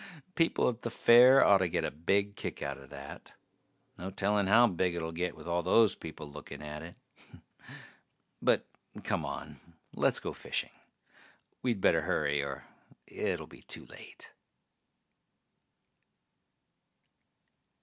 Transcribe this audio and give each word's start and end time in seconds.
People 0.33 0.67
at 0.67 0.81
the 0.81 0.89
fair 0.89 1.43
oughtta 1.45 1.67
get 1.69 1.85
a 1.85 1.91
big 1.91 2.35
kick 2.35 2.63
outta 2.63 2.87
that. 2.87 3.35
No 3.99 4.09
telling 4.09 4.47
how 4.47 4.65
big 4.65 4.95
it'll 4.95 5.11
get 5.11 5.35
with 5.35 5.47
all 5.47 5.61
those 5.61 5.93
people 5.93 6.27
looking 6.27 6.63
at 6.63 6.81
it. 6.81 6.95
But 8.41 8.65
come 9.03 9.23
on, 9.23 9.59
let's 9.93 10.19
go 10.19 10.33
fishing. 10.33 10.71
We'd 11.61 11.81
better 11.81 12.01
hurry 12.01 12.41
or 12.41 12.63
it'll 13.07 13.45
be 13.45 13.61
too 13.61 13.85
late. 13.85 14.33